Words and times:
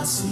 God's 0.00 0.29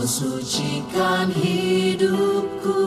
kau 0.00 0.08
sucikan 0.08 1.28
hidupku. 1.28 2.80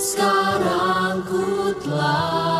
Sekarang 0.00 1.20
ku 1.28 1.76
telah 1.84 2.53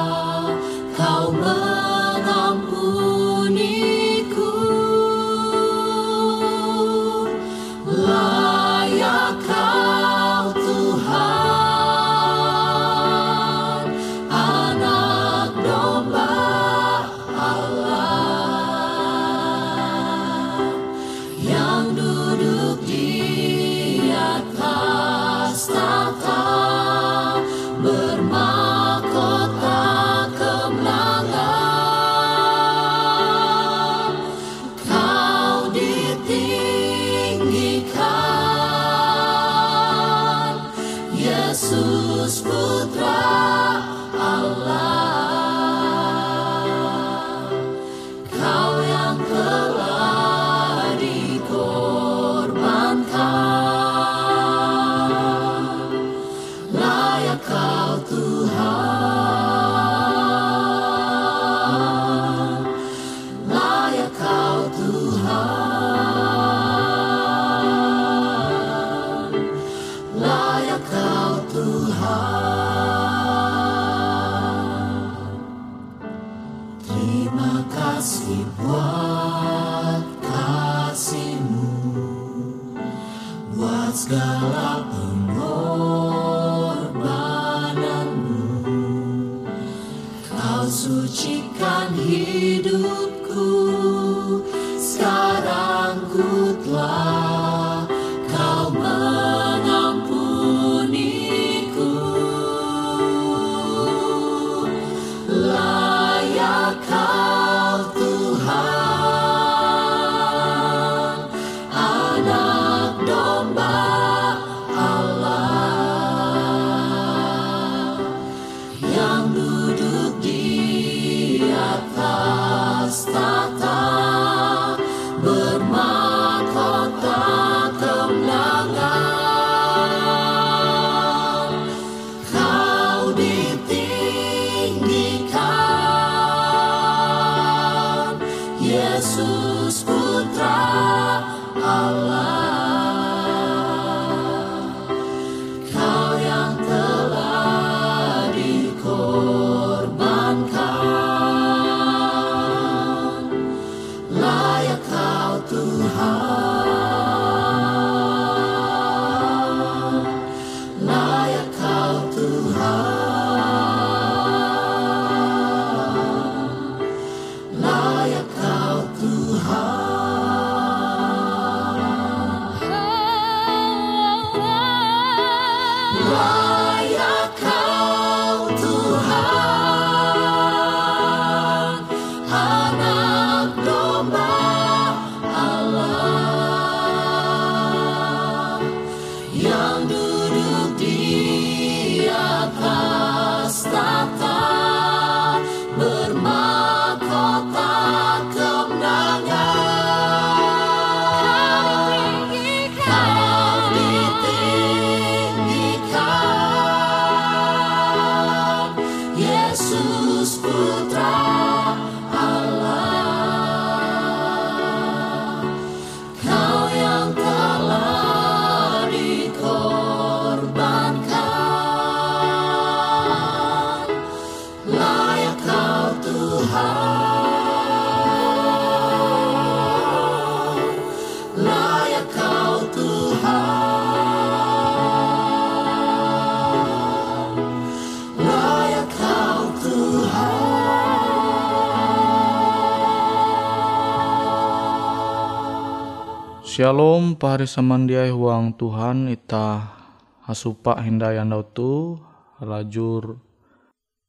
Shalom 246.55 247.19
pari 247.19 247.51
samandiai 247.51 248.15
huang 248.15 248.55
Tuhan 248.55 249.11
ita 249.11 249.75
hasupa 250.23 250.79
hinda 250.79 251.11
yang 251.11 251.35
tu 251.51 251.99
lajur 252.39 253.19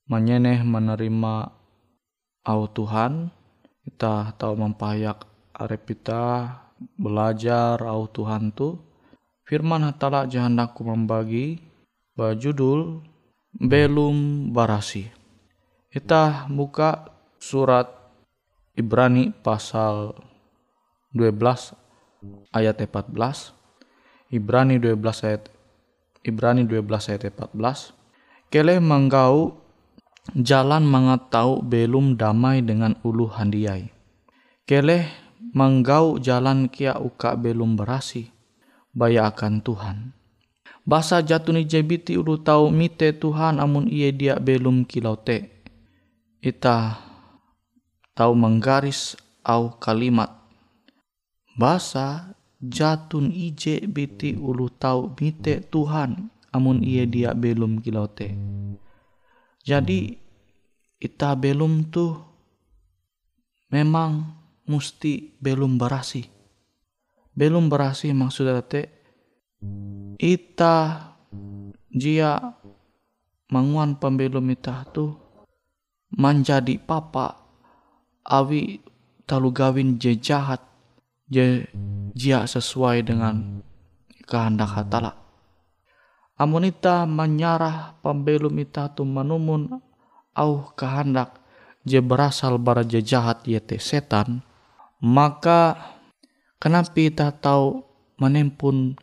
menyeneh 0.06 0.62
menerima 0.62 1.50
au 2.46 2.62
Tuhan 2.70 3.34
ita 3.82 4.30
tahu 4.38 4.62
mempayak 4.62 5.26
arep 5.58 5.98
ita 5.98 6.54
belajar 7.02 7.82
au 7.82 8.06
Tuhan 8.06 8.54
tu. 8.54 8.78
Firman 9.50 9.82
hatala 9.82 10.30
jahandaku 10.30 10.86
membagi 10.86 11.58
bajudul 12.14 13.02
belum 13.58 14.54
barasi. 14.54 15.10
Kita 15.90 16.46
buka 16.54 17.10
surat 17.42 17.90
Ibrani 18.78 19.34
pasal 19.34 20.14
12 21.10 21.85
ayat 22.54 22.82
14 22.82 23.12
Ibrani 24.32 24.78
12 24.82 25.26
ayat 25.26 25.44
Ibrani 26.26 26.64
12 26.66 27.12
ayat 27.12 27.24
14 27.34 27.94
Kele 28.54 28.78
menggau 28.80 29.60
jalan 30.34 30.86
mengatau 30.86 31.62
belum 31.62 32.16
damai 32.18 32.66
dengan 32.66 32.96
ulu 33.02 33.30
handiai 33.30 33.90
Kele 34.70 35.10
menggau 35.54 36.22
jalan 36.22 36.70
kia 36.72 36.98
uka 36.98 37.34
belum 37.38 37.78
berasi 37.78 38.30
baya 38.94 39.30
akan 39.30 39.62
Tuhan 39.62 40.16
Basa 40.86 41.18
jatuni 41.26 41.66
jebiti 41.66 42.14
ulu 42.14 42.38
tau 42.38 42.70
mite 42.70 43.10
Tuhan 43.10 43.58
amun 43.58 43.90
ia 43.90 44.14
dia 44.14 44.38
belum 44.38 44.86
kilaute. 44.86 45.50
Ita 46.46 47.02
tahu 48.14 48.38
menggaris 48.38 49.18
au 49.42 49.74
kalimat 49.82 50.45
basa 51.56 52.36
jatun 52.60 53.32
ije 53.32 53.88
biti 53.88 54.36
ulu 54.36 54.68
tau 54.76 55.16
mite 55.16 55.64
Tuhan 55.72 56.28
amun 56.52 56.84
ia 56.84 57.08
dia 57.08 57.32
belum 57.32 57.80
kilote. 57.80 58.36
Jadi 59.66 60.14
ita 61.02 61.34
belum 61.34 61.90
tuh 61.90 62.14
memang 63.74 64.24
musti 64.70 65.36
belum 65.42 65.76
berasi. 65.76 66.24
Belum 67.36 67.68
berasi 67.68 68.16
maksudnya 68.16 68.64
te 68.64 68.82
ita 70.16 71.12
jia 71.92 72.40
manguan 73.52 74.00
pembelum 74.00 74.48
ita 74.52 74.88
tuh 74.92 75.12
menjadi 76.16 76.80
papa 76.80 77.36
awi 78.24 78.80
talu 79.28 79.52
gawin 79.52 80.00
je 80.00 80.16
jahat 80.16 80.75
jia 81.30 82.46
sesuai 82.46 83.06
dengan 83.06 83.66
kehendak 84.26 84.72
hatala. 84.78 85.14
Amonita 86.36 87.08
menyarah 87.08 87.96
pembelum 88.04 88.52
ita 88.60 88.92
tu 88.92 89.08
menumun 89.08 89.80
au 90.36 90.52
kehendak 90.76 91.40
je 91.88 92.02
berasal 92.04 92.60
bara 92.60 92.84
jahat 92.84 93.46
yete 93.48 93.80
setan, 93.80 94.44
maka 95.00 95.80
kenapa 96.60 97.00
ita 97.00 97.32
tahu 97.32 97.88
menempun 98.20 99.00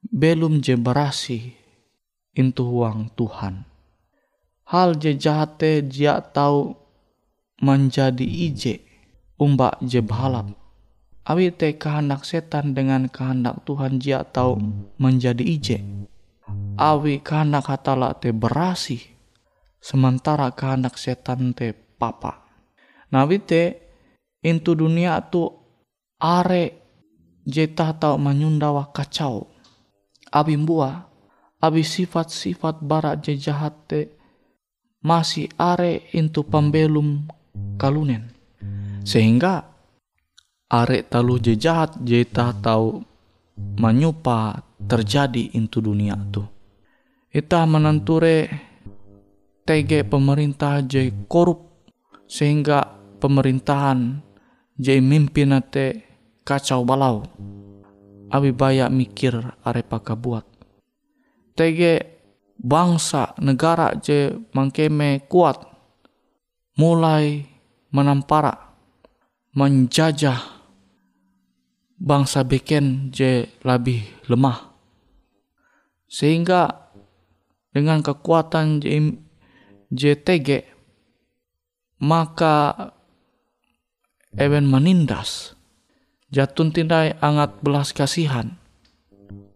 belum 0.00 0.64
je 0.64 0.74
berasi 0.80 1.52
intu 2.32 2.80
uang 2.80 3.12
Tuhan. 3.12 3.68
Hal 4.72 4.96
je 4.96 5.12
te 5.60 5.84
jia 5.84 6.24
tahu 6.24 6.72
menjadi 7.60 8.24
ije 8.24 8.80
umbak 9.36 9.76
je 9.84 10.00
balap 10.00 10.61
Awi 11.22 11.54
te 11.54 11.78
kehendak 11.78 12.26
setan 12.26 12.74
dengan 12.74 13.06
kehendak 13.06 13.62
Tuhan 13.62 14.02
jia 14.02 14.26
tahu 14.26 14.58
menjadi 14.98 15.44
ije. 15.46 15.78
Awi 16.74 17.22
kehendak 17.22 17.70
hatala 17.70 18.18
te 18.18 18.34
berasi. 18.34 18.98
Sementara 19.78 20.50
kehendak 20.50 20.98
setan 20.98 21.54
te 21.54 21.70
papa. 21.74 22.42
Nawi 23.14 23.38
te 23.38 23.62
intu 24.42 24.74
dunia 24.74 25.22
tu 25.30 25.46
are 26.18 26.64
jeta 27.46 27.94
tahu 27.94 28.18
menyundawa 28.18 28.90
kacau. 28.90 29.46
Abi 30.26 30.58
mbua, 30.58 31.06
abi 31.62 31.86
sifat-sifat 31.86 32.82
barat 32.82 33.22
je 33.22 33.38
jahat 33.38 33.78
te 33.86 34.10
masih 35.06 35.46
are 35.54 36.02
intu 36.10 36.42
pembelum 36.42 37.30
kalunen. 37.78 38.34
Sehingga 39.06 39.71
arek 40.72 41.12
talu 41.12 41.36
je 41.36 41.52
jahat 41.60 42.00
je 42.00 42.24
ta 42.24 42.56
tahu 42.56 43.04
menyupa 43.76 44.64
terjadi 44.80 45.52
into 45.52 45.84
dunia 45.84 46.16
tu. 46.32 46.40
Ita 47.28 47.68
menenture 47.68 48.48
tege 49.68 50.04
pemerintah 50.08 50.80
je 50.88 51.12
korup 51.28 51.84
sehingga 52.24 52.88
pemerintahan 53.20 54.24
je 54.80 54.96
mimpin 55.00 55.60
te 55.68 56.08
kacau 56.40 56.88
balau. 56.88 57.20
Abi 58.32 58.48
banyak 58.48 58.88
mikir 58.88 59.36
arep 59.60 59.92
buat. 60.16 60.48
Tege 61.52 62.00
bangsa 62.56 63.36
negara 63.44 63.92
je 64.00 64.32
mangkeme 64.56 65.28
kuat 65.28 65.60
mulai 66.80 67.44
menampara 67.92 68.72
menjajah 69.52 70.61
bangsa 72.02 72.42
beken 72.42 73.14
je 73.14 73.46
lebih 73.62 74.02
lemah. 74.26 74.74
Sehingga 76.10 76.90
dengan 77.70 78.02
kekuatan 78.02 78.82
JTG 79.88 80.48
maka 82.02 82.74
Ewen 84.34 84.66
menindas. 84.66 85.54
Jatun 86.32 86.72
tindai 86.72 87.12
angat 87.20 87.60
belas 87.60 87.92
kasihan. 87.92 88.56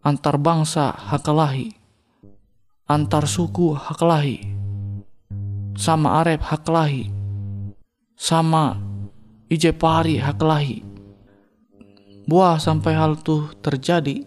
Antar 0.04 0.36
bangsa 0.36 0.92
hakalahi. 0.92 1.72
Antar 2.84 3.24
suku 3.24 3.72
hakalahi. 3.72 4.52
Sama 5.74 6.20
arep 6.20 6.44
hakalahi. 6.44 7.08
Sama 8.16 8.76
ije 9.48 9.72
pari 9.72 10.20
hakalahi 10.20 10.85
Buah 12.26 12.58
sampai 12.58 12.98
hal 12.98 13.22
tuh 13.22 13.54
terjadi, 13.62 14.26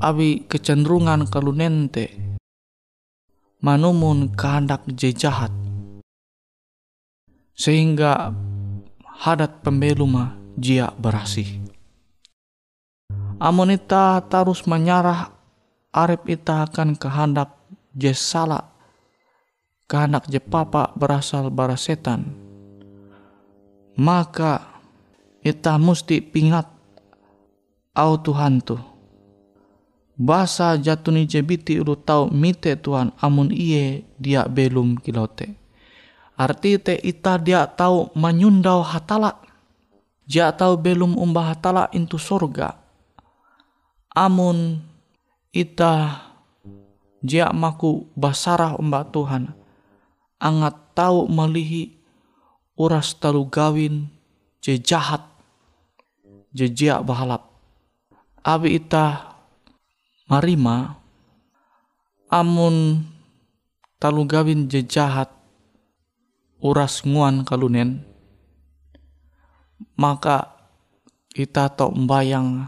abi 0.00 0.48
kecenderungan 0.48 1.28
kalunente 1.28 2.08
manumun 3.60 4.32
kehendak 4.32 4.88
je 4.88 5.12
jahat. 5.12 5.52
Sehingga 7.52 8.32
hadat 9.04 9.60
pembeluma 9.60 10.40
jia 10.56 10.88
berasih. 10.96 11.68
Amonita 13.36 14.24
tarus 14.24 14.64
menyarah 14.64 15.30
arep 15.92 16.32
ita 16.32 16.64
akan 16.64 16.96
kehendak 16.96 17.58
je 17.92 18.14
salah 18.14 18.70
kehendak 19.90 20.30
je 20.30 20.38
papa 20.38 20.92
berasal 20.94 21.50
bara 21.50 21.74
setan 21.74 22.28
maka 23.98 24.62
ita 25.42 25.74
musti 25.80 26.22
pingat 26.22 26.77
au 27.98 28.14
Tuhan 28.22 28.62
tu. 28.62 28.78
Basa 30.14 30.78
jatuni 30.78 31.26
jebiti 31.26 31.82
ulu 31.82 31.98
tau 31.98 32.30
mite 32.30 32.78
Tuhan 32.78 33.10
amun 33.18 33.50
iye 33.50 34.06
dia 34.18 34.46
belum 34.46 35.02
kilote. 35.02 35.58
Arti 36.38 36.78
te 36.78 36.94
ita 37.02 37.34
dia 37.42 37.66
tahu 37.66 38.14
menyundau 38.14 38.86
hatala. 38.86 39.42
Dia 40.22 40.54
tahu 40.54 40.78
belum 40.78 41.18
umbah 41.18 41.54
hatala 41.54 41.90
into 41.90 42.18
sorga. 42.18 42.78
Amun 44.14 44.82
ita 45.50 46.22
dia 47.22 47.50
maku 47.50 48.06
basarah 48.14 48.78
umbah 48.78 49.06
Tuhan. 49.10 49.54
Angat 50.38 50.94
tahu 50.94 51.26
melihi 51.26 51.98
uras 52.78 53.14
talu 53.18 53.46
gawin 53.50 54.06
je 54.62 54.78
jahat 54.78 55.26
je 56.54 56.70
jia 56.70 57.02
bahalap 57.02 57.47
abi 58.44 58.78
ita 58.78 59.38
marima 60.28 60.98
amun 62.30 63.02
talu 63.96 64.26
gawin 64.28 64.68
je 64.68 64.84
jahat 64.84 65.32
uras 66.60 67.06
nguan 67.06 67.46
kalunen 67.46 68.04
maka 69.94 70.54
ita 71.34 71.70
to 71.70 71.90
membayang 71.94 72.66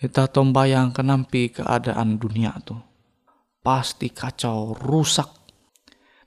ita 0.00 0.28
to 0.28 0.40
membayang 0.40 0.92
kenampi 0.92 1.52
keadaan 1.52 2.16
dunia 2.16 2.56
tuh 2.64 2.80
pasti 3.64 4.12
kacau 4.12 4.76
rusak. 4.76 5.32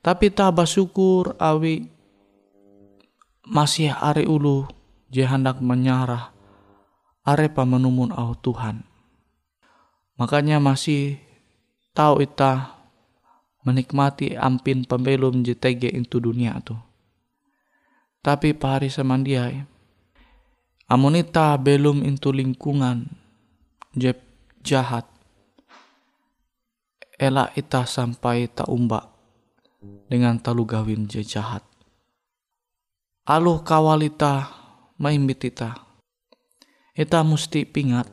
Tapi 0.01 0.33
tak 0.33 0.57
bersyukur 0.57 1.37
awi 1.37 1.85
masih 3.45 3.93
hari 3.93 4.25
ulu 4.25 4.65
je 5.13 5.21
hendak 5.21 5.61
menyarah 5.61 6.33
arepa 7.27 7.67
menumun 7.67 8.15
au 8.15 8.31
Tuhan. 8.39 8.87
Makanya 10.15 10.63
masih 10.63 11.19
tahu 11.91 12.23
ita 12.23 12.71
menikmati 13.67 14.39
ampin 14.39 14.87
pembelum 14.87 15.43
JTG 15.43 15.91
itu 15.91 16.23
dunia 16.23 16.55
tuh. 16.63 16.79
Tapi 18.23 18.55
pahari 18.55 18.87
semandiai, 18.87 19.67
amonita 20.87 21.51
belum 21.59 22.07
itu 22.07 22.31
lingkungan 22.31 23.11
jep 23.91 24.23
jahat. 24.63 25.03
Ela 27.19 27.51
ita 27.59 27.83
sampai 27.83 28.47
tak 28.47 28.71
umbak 28.71 29.03
dengan 30.07 30.39
talu 30.39 30.63
gawin 30.63 31.09
jahat. 31.11 31.65
Aluh 33.27 33.59
kawalita 33.59 34.47
maimbit 34.95 35.51
Ita 36.97 37.21
musti 37.21 37.61
pingat. 37.61 38.09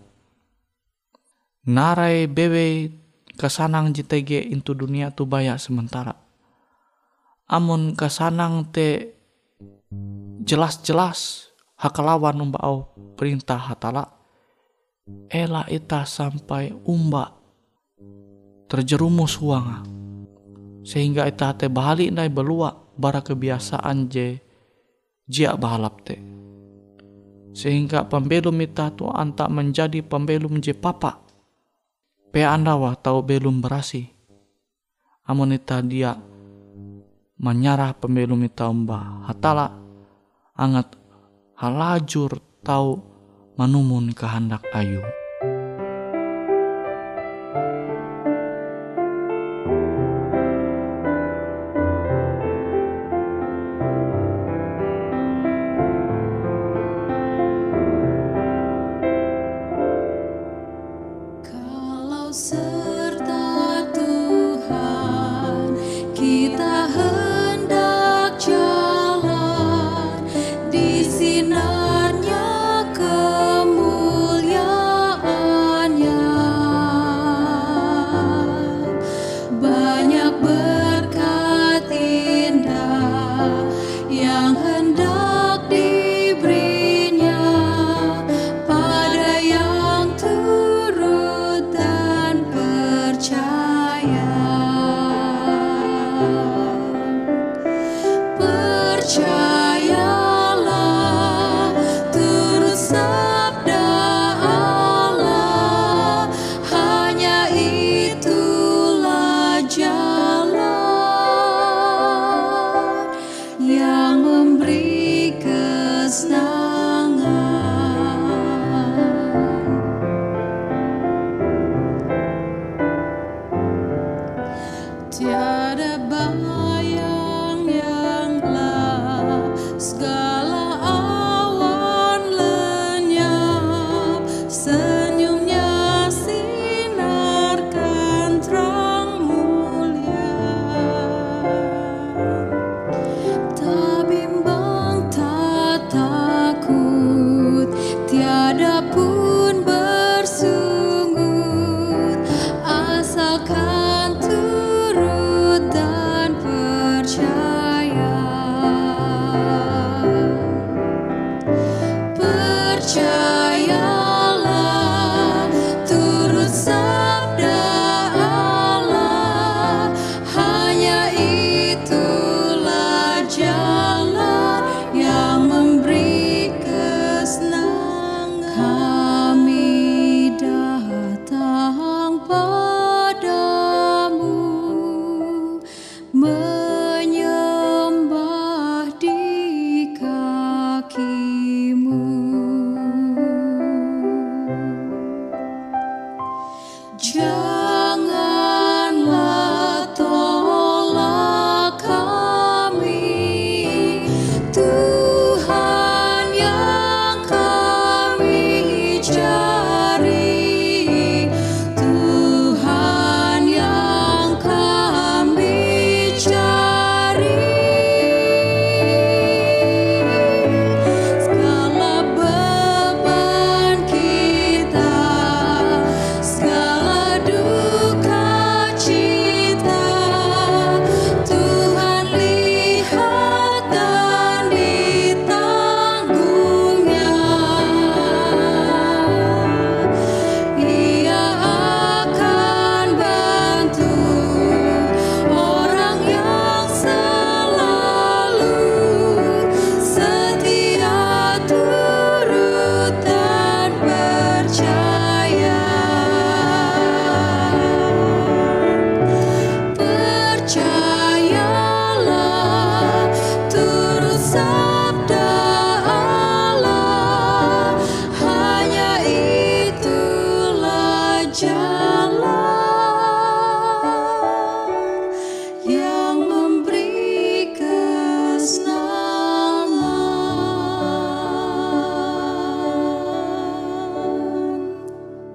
Narai 1.64 2.28
bewe 2.28 2.92
kesanang 3.40 3.96
JTG 3.96 4.52
into 4.52 4.76
dunia 4.76 5.08
tu 5.08 5.24
banyak 5.24 5.56
sementara. 5.56 6.12
Amun 7.48 7.96
kesanang 7.96 8.68
te 8.68 9.16
jelas-jelas 10.44 11.48
hakalawan 11.80 12.36
umba 12.44 12.60
au 12.60 12.92
perintah 13.16 13.56
hatala 13.56 14.12
ela 15.32 15.64
ita 15.72 16.04
sampai 16.04 16.76
umba 16.84 17.32
terjerumus 18.68 19.36
huanga 19.40 19.84
sehingga 20.84 21.24
ita 21.24 21.56
te 21.56 21.72
balik 21.72 22.12
nai 22.12 22.28
belua 22.28 22.76
bara 22.96 23.24
kebiasaan 23.24 24.08
je 24.12 24.40
jia 25.28 25.56
bahalap 25.56 26.04
te 26.04 26.33
sehingga 27.54 28.02
pembelum 28.04 28.58
ita 28.60 28.90
tu 28.90 29.06
anta 29.06 29.46
menjadi 29.46 30.02
pembelum 30.02 30.58
je 30.58 30.74
papa. 30.74 31.22
Pe 32.34 32.42
anda 32.42 32.74
wah 32.74 32.98
tahu 32.98 33.22
belum 33.22 33.62
berasi. 33.62 34.10
Amun 35.24 35.54
ita 35.54 35.78
dia 35.80 36.18
menyarah 37.38 37.94
pembelum 37.94 38.42
ita 38.42 38.66
umba 38.66 39.24
hatala 39.30 39.70
angat 40.58 40.98
halajur 41.54 42.42
tau 42.66 43.00
manumun 43.54 44.10
kehendak 44.10 44.66
ayu. 44.74 45.00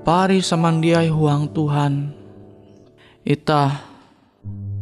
Pari 0.10 0.42
samandiai 0.42 1.06
huang 1.14 1.54
Tuhan. 1.54 2.10
Ita 3.22 3.78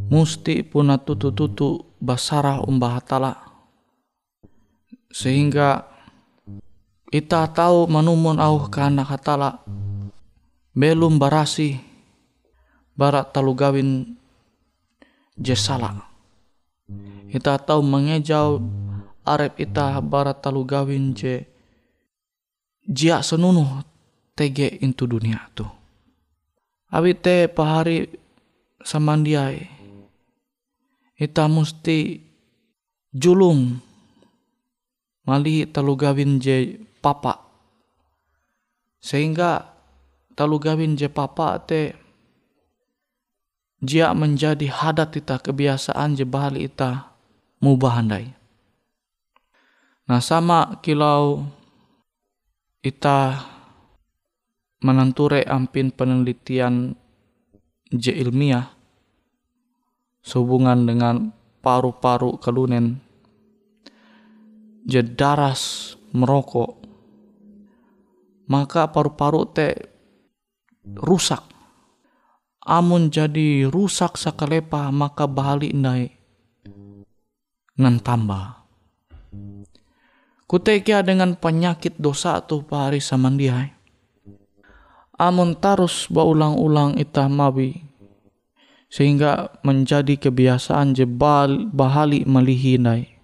musti 0.08 0.64
puna 0.64 0.96
tutu-tutu 0.96 1.84
basarah 2.00 2.64
umbah 2.64 2.96
hatala 2.96 3.36
sehingga 5.12 5.84
ita 7.12 7.44
tahu 7.44 7.92
manumun 7.92 8.40
au 8.40 8.72
kana 8.72 9.04
hatala. 9.04 9.60
Belum 10.72 11.20
barasi 11.20 11.76
barat 12.96 13.28
talu 13.36 13.52
gawin 13.52 14.16
jesala. 15.36 16.08
Ita 17.28 17.60
tahu 17.60 17.84
mengejau 17.84 18.64
arep 19.28 19.60
ita 19.60 20.00
barat 20.00 20.40
talu 20.40 20.64
gawin 20.64 21.12
je 21.12 21.44
jia 22.88 23.20
senunuh 23.20 23.97
tege 24.38 24.78
into 24.86 25.10
dunia 25.10 25.50
tu. 25.58 25.66
Abi 26.94 27.18
te 27.18 27.50
pahari 27.50 28.06
samandiai. 28.86 29.66
Ita 31.18 31.50
musti 31.50 32.22
julung 33.10 33.82
mali 35.26 35.66
talu 35.66 35.98
gawin 35.98 36.38
je 36.38 36.78
papa. 37.02 37.42
Sehingga 39.02 39.66
talu 40.38 40.62
gawin 40.62 40.94
je 40.94 41.10
papa 41.10 41.58
te 41.66 41.98
jia 43.82 44.14
menjadi 44.18 44.70
hadat 44.74 45.22
ita 45.22 45.38
kebiasaan 45.38 46.18
je 46.18 46.26
bali 46.26 46.66
ita 46.66 47.14
mubahandai 47.62 48.34
nah 50.08 50.22
sama 50.24 50.82
kilau 50.82 51.46
ita 52.82 53.44
menanture 54.82 55.42
ampin 55.50 55.90
penelitian 55.90 56.94
je 57.90 58.14
ilmiah 58.14 58.70
sehubungan 60.22 60.86
dengan 60.86 61.16
paru-paru 61.64 62.38
kelunen. 62.38 63.00
Je 64.88 65.04
daras 65.04 65.94
merokok 66.16 66.80
maka 68.48 68.88
paru-paru 68.88 69.44
te 69.52 69.68
rusak. 70.84 71.44
Amun 72.68 73.08
jadi 73.08 73.68
rusak 73.68 74.20
sakalepa 74.20 74.92
maka 74.92 75.28
bahali 75.28 75.72
nai 75.72 76.12
nan 77.80 78.00
tambah. 78.04 78.64
Kutekia 80.48 81.04
dengan 81.04 81.36
penyakit 81.36 82.00
dosa 82.00 82.40
tu 82.40 82.64
pari 82.64 83.04
samandiai 83.04 83.77
amun 85.18 85.58
tarus 85.58 86.06
baulang-ulang 86.08 86.96
ita 87.02 87.26
mawi 87.28 87.84
sehingga 88.88 89.52
menjadi 89.68 90.16
kebiasaan 90.16 90.96
jebal 90.96 91.68
bahali 91.74 92.24
melihinai 92.24 93.20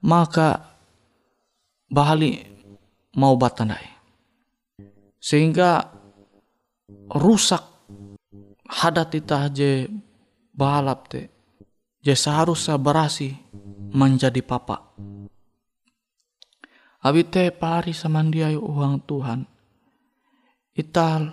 maka 0.00 0.72
bahali 1.92 2.40
mau 3.18 3.36
batandai 3.36 3.84
sehingga 5.20 5.86
rusak 7.12 7.62
hadat 8.72 9.12
ita 9.14 9.52
je 9.52 9.86
balap 10.56 11.12
te 11.12 11.28
je 12.02 12.14
seharusnya 12.18 12.76
berasi 12.82 13.30
menjadi 13.94 14.42
papa. 14.42 14.90
Abi 17.02 17.26
te 17.26 17.50
pari 17.50 17.94
samandiai 17.94 18.54
uang 18.54 19.02
Tuhan 19.06 19.51
ita 20.72 21.32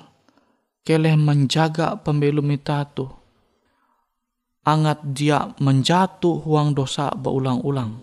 keleh 0.83 1.15
menjaga 1.15 1.99
pembelum 1.99 2.49
ita 2.51 2.83
tu 2.91 3.07
angat 4.67 4.99
dia 5.15 5.55
menjatuh 5.57 6.43
uang 6.43 6.75
dosa 6.75 7.11
berulang-ulang 7.15 7.99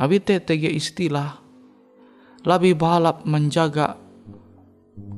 abi 0.00 0.16
te 0.20 0.40
tege 0.40 0.72
istilah 0.72 1.40
lebih 2.40 2.76
balap 2.80 3.28
menjaga 3.28 4.00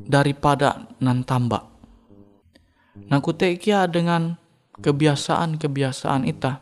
daripada 0.06 0.90
nan 0.98 1.22
tambah. 1.22 1.62
Nah 3.08 3.20
kutekia 3.22 3.86
dengan 3.86 4.36
kebiasaan-kebiasaan 4.82 6.26
ita. 6.28 6.60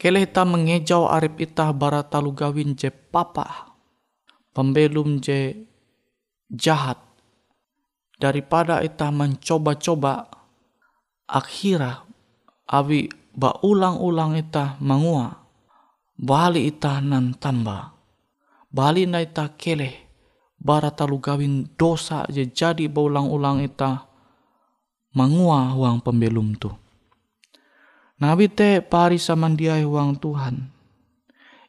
Kele 0.00 0.24
ita 0.24 0.48
mengejau 0.48 1.08
arif 1.08 1.36
ita 1.40 1.72
baratalu 1.72 2.30
gawin 2.32 2.70
je 2.76 2.88
papa. 2.88 3.76
Pembelum 4.56 5.20
je 5.20 5.68
jahat. 6.50 6.98
Daripada 8.20 8.84
ita 8.84 9.08
mencoba-coba 9.08 10.28
akhirah 11.24 12.04
awi 12.68 13.08
ulang-ulang 13.64 14.36
ita 14.36 14.76
mangua. 14.82 15.40
Bali 16.20 16.68
ita 16.68 17.00
nan 17.00 17.32
tambah. 17.32 17.96
Bali 18.68 19.08
na 19.08 19.24
ita 19.24 19.48
keleh 19.56 20.10
bara 20.60 20.92
talu 20.92 21.16
gawin 21.16 21.64
dosa 21.80 22.28
je 22.28 22.44
jadi 22.44 22.84
baulang-ulang 22.92 23.64
ita 23.64 24.04
mangua 25.16 25.72
huang 25.72 26.04
pembelum 26.04 26.52
tu. 26.60 26.68
Nabi 28.20 28.52
te 28.52 28.84
pari 28.84 29.16
samandiai 29.16 29.80
huang 29.80 30.20
Tuhan. 30.20 30.68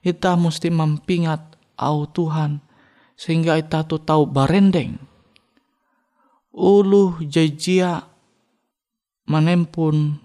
Ita 0.03 0.35
mesti 0.35 0.67
mempingat 0.67 1.55
au 1.79 2.03
Tuhan 2.03 2.59
sehingga 3.21 3.61
ita 3.61 3.85
tu 3.85 4.01
tahu 4.01 4.25
barendeng. 4.25 4.97
Ulu 6.57 7.21
jejia 7.21 8.01
menempun 9.29 10.17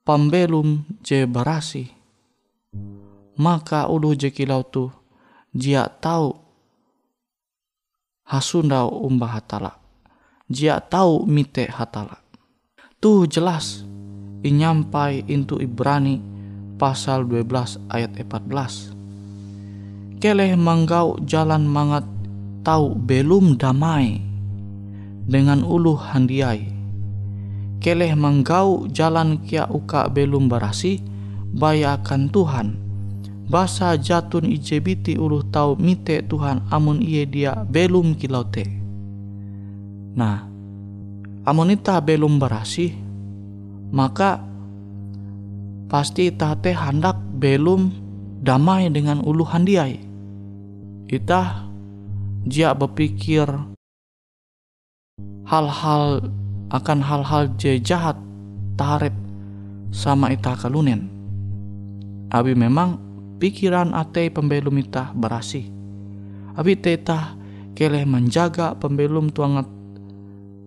pembelum 0.00 0.88
je 1.04 1.28
barasi. 1.28 1.92
Maka 3.36 3.92
ulu 3.92 4.16
je 4.16 4.32
kilau 4.32 4.64
tu 4.64 4.88
jia 5.52 5.84
tahu 5.92 6.32
hasundau 8.24 8.88
umbah 9.04 9.36
hatala. 9.36 9.76
Jia 10.48 10.80
tahu 10.80 11.28
mite 11.28 11.68
hatala. 11.68 12.16
Tuh 12.96 13.28
jelas 13.28 13.84
inyampai 14.40 15.28
into 15.28 15.60
Ibrani 15.60 16.16
pasal 16.80 17.28
12 17.28 17.92
ayat 17.92 18.16
14. 18.16 18.95
Keleh 20.26 20.58
manggau 20.58 21.22
jalan 21.22 21.70
mangat 21.70 22.02
tahu 22.66 22.98
belum 22.98 23.62
damai 23.62 24.18
dengan 25.22 25.62
ulu 25.62 25.94
handiai. 25.94 26.66
Keleh 27.78 28.10
manggau 28.18 28.90
jalan 28.90 29.38
kia 29.46 29.70
uka 29.70 30.10
belum 30.10 30.50
berasi 30.50 30.98
bayakan 31.54 32.26
Tuhan 32.34 32.74
basa 33.46 33.94
jatun 33.94 34.50
ijebiti 34.50 35.14
ulu 35.14 35.46
tau 35.46 35.78
mite 35.78 36.26
Tuhan 36.26 36.66
amun 36.74 36.98
iye 36.98 37.22
dia 37.22 37.62
belum 37.62 38.18
kilau 38.18 38.42
te. 38.50 38.66
Nah, 40.18 40.42
amun 41.46 41.70
ita 41.70 42.02
belum 42.02 42.42
berasi, 42.42 42.90
maka 43.94 44.42
pasti 45.86 46.34
ita 46.34 46.58
te 46.58 46.74
hendak 46.74 47.14
belum 47.38 47.94
damai 48.42 48.90
dengan 48.90 49.22
ulu 49.22 49.46
handiai. 49.46 50.05
Ita 51.06 51.62
jia 52.50 52.74
berpikir 52.74 53.46
hal-hal 55.46 56.34
akan 56.74 56.98
hal-hal 56.98 57.54
je 57.54 57.78
jahat 57.78 58.18
tarep 58.74 59.14
sama 59.94 60.34
ita 60.34 60.58
kalunen. 60.58 61.06
Abi 62.34 62.58
memang 62.58 62.98
pikiran 63.38 63.94
ate 63.94 64.34
pembelum 64.34 64.82
ita 64.82 65.14
berasi. 65.14 65.70
Abi 66.58 66.74
teta 66.74 67.38
keleh 67.78 68.02
menjaga 68.02 68.74
pembelum 68.74 69.30
tuangat 69.30 69.70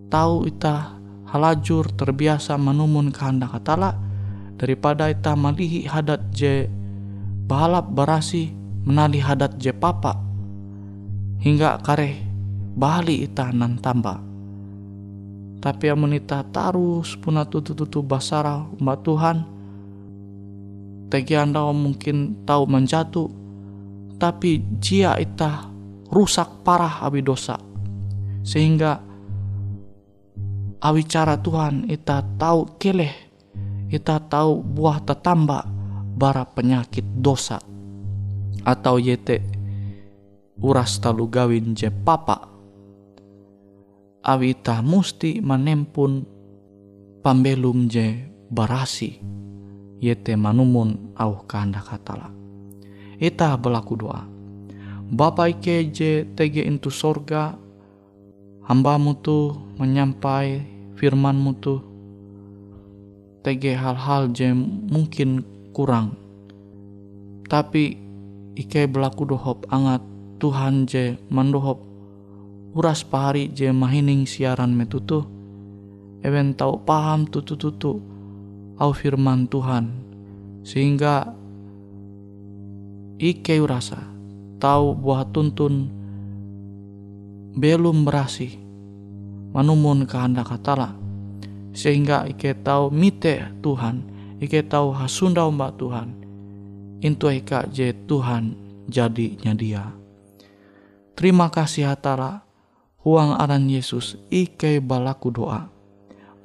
tahu 0.07 0.47
ita 0.47 0.95
halajur 1.35 1.83
terbiasa 1.99 2.55
menumun 2.55 3.11
kehendak 3.11 3.59
katala 3.59 3.91
daripada 4.55 5.11
ita 5.11 5.35
malihi 5.35 5.83
hadat 5.83 6.31
je 6.31 6.71
balap 7.43 7.91
berasi 7.91 8.55
menali 8.87 9.19
hadat 9.19 9.59
je 9.59 9.75
papa 9.75 10.28
hingga 11.39 11.79
kareh 11.83 12.19
bali 12.75 13.25
ita 13.25 13.51
nan 13.51 13.79
tambah 13.79 14.19
tapi 15.59 15.91
amun 15.91 16.15
ita 16.15 16.43
tarus 16.47 17.19
puna 17.19 17.43
tutu-tutu 17.43 17.99
basara 17.99 18.63
umat 18.79 18.99
Tuhan 19.03 19.37
tegi 21.11 21.35
anda 21.35 21.65
mungkin 21.73 22.45
tahu 22.47 22.63
menjatuh 22.69 23.27
tapi 24.19 24.59
jia 24.83 25.15
ita 25.15 25.71
rusak 26.11 26.65
parah 26.67 27.05
abi 27.07 27.23
dosa. 27.23 27.55
Sehingga 28.43 28.99
awi 30.83 31.01
cara 31.07 31.39
Tuhan 31.39 31.87
ita 31.87 32.19
tahu 32.35 32.75
keleh 32.75 33.15
ita 33.89 34.19
tahu 34.19 34.61
buah 34.61 35.01
tetamba 35.01 35.65
bara 36.13 36.43
penyakit 36.43 37.07
dosa. 37.23 37.63
Atau 38.67 38.99
yete 38.99 39.39
uras 40.59 40.99
talu 40.99 41.31
gawin 41.31 41.71
je 41.75 41.87
papa 41.91 42.47
awi 44.23 44.51
ita 44.51 44.83
musti 44.83 45.39
manempun 45.39 46.27
pambelum 47.23 47.87
je 47.87 48.27
barasi 48.51 49.39
yete 49.99 50.35
manumun 50.39 51.11
au 51.19 51.43
kanda 51.43 51.83
katala. 51.83 52.31
Ita 53.19 53.59
berlaku 53.59 53.93
doa. 53.99 54.23
Bapa 55.11 55.51
ike 55.51 55.91
je 55.91 56.23
tege 56.37 56.63
intu 56.63 56.87
sorga, 56.87 57.57
hambamu 58.63 59.19
tu 59.19 59.51
menyampai 59.75 60.63
firmanmu 60.95 61.51
tu, 61.59 61.75
tege 63.43 63.75
hal-hal 63.75 64.31
je 64.31 64.53
mungkin 64.87 65.43
kurang. 65.75 66.15
Tapi 67.49 67.97
ike 68.55 68.87
berlaku 68.87 69.27
dohop 69.27 69.67
angat 69.73 70.05
Tuhan 70.39 70.87
je 70.87 71.19
mandohop 71.27 71.83
uras 72.71 73.03
pahari 73.03 73.51
je 73.51 73.67
mahining 73.75 74.23
siaran 74.23 74.71
metutu. 74.71 75.27
Ewen 76.23 76.55
tau 76.55 76.79
paham 76.79 77.27
tutu-tutu 77.27 77.99
au 78.79 78.91
firman 78.95 79.51
Tuhan. 79.51 79.91
Sehingga 80.63 81.35
ike 83.19 83.59
rasa 83.67 83.99
tahu 84.63 84.95
buah 84.95 85.27
tuntun 85.27 85.91
belum 87.59 88.07
berasi 88.07 88.55
manumun 89.51 90.07
kehendak 90.07 90.55
katala 90.55 90.95
sehingga 91.75 92.23
ike 92.31 92.55
tahu 92.63 92.87
mite 92.91 93.43
Tuhan 93.59 94.03
ike 94.39 94.63
tahu 94.67 94.95
hasunda 94.95 95.43
mbak 95.51 95.75
Tuhan. 95.75 96.15
Intu 96.99 97.31
ika 97.31 97.63
je 97.71 97.95
Tuhan 98.07 98.55
jadinya 98.91 99.55
dia 99.55 99.98
terima 101.19 101.51
kasih 101.51 101.83
hatala 101.83 102.47
huang 103.03 103.35
aran 103.35 103.67
Yesus 103.67 104.15
ike 104.31 104.79
balaku 104.79 105.35
doa. 105.35 105.67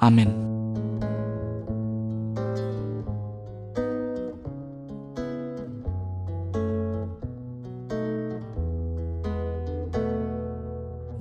Amin. 0.02 0.34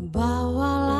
Bawalah 0.09 0.93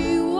you 0.00 0.39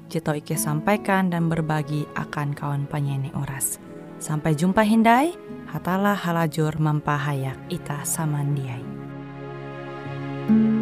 tau 0.19 0.35
Ike 0.35 0.59
sampaikan 0.59 1.31
dan 1.31 1.47
berbagi 1.47 2.03
akan 2.19 2.51
kawan 2.51 2.83
penyanyi 2.89 3.31
oras. 3.37 3.79
Sampai 4.19 4.57
jumpa 4.57 4.83
Hindai, 4.83 5.31
hatalah 5.71 6.17
halajur 6.19 6.75
mempahayak 6.75 7.55
ita 7.71 8.03
samandiai. 8.03 8.83
Ya 10.49 10.80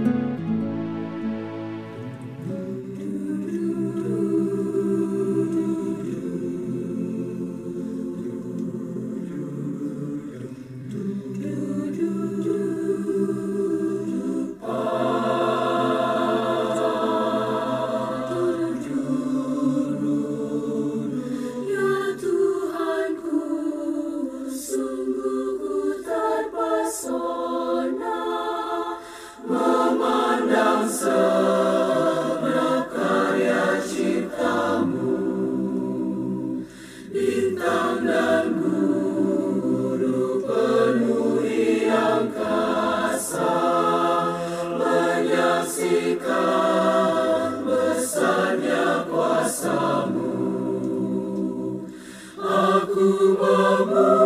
memandang 29.50 30.86
segenap 30.86 32.86
karya 32.94 33.82
ciptamu, 33.82 35.18
bintang 37.10 38.06
dan 38.06 38.54
guru 38.62 40.46
penuhi 40.46 41.90
angkasa, 41.90 43.58
menyaksikan 44.78 47.66
besarnya 47.66 49.10
kuasamu. 49.10 50.30
Aku 52.38 53.34
memuji 53.34 54.19